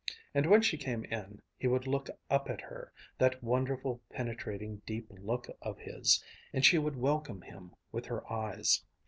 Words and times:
And 0.33 0.47
when 0.49 0.63
she 0.63 0.79
came 0.79 1.05
in, 1.05 1.43
he 1.59 1.67
would 1.67 1.85
look 1.85 2.09
up 2.27 2.49
at 2.49 2.61
her, 2.61 2.91
that 3.19 3.43
wonderful 3.43 4.01
penetrating 4.09 4.77
deep 4.87 5.05
look 5.11 5.47
of 5.61 5.77
his... 5.77 6.23
and 6.51 6.65
she 6.65 6.79
would 6.79 6.95
welcome 6.95 7.43
him 7.43 7.75
with 7.91 8.07
her 8.07 8.27
eyes. 8.27 8.83